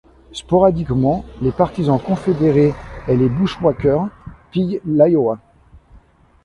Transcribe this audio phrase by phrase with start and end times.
[0.31, 2.73] Sporadiquement, les partisans confédérés
[3.07, 4.09] et les bushwhackers
[4.49, 5.37] pillent l'Iowa.